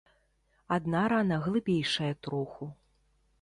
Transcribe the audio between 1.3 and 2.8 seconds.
глыбейшая троху.